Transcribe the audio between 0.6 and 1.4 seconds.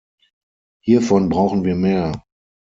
Hiervon